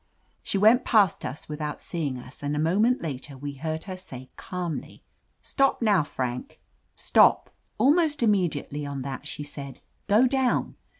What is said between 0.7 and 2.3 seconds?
past us without seeing